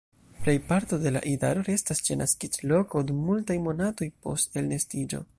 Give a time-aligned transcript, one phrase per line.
[0.45, 5.21] Plej parto de la idaro restas ĉe la naskiĝloko dum multaj monatoj post elnestiĝo.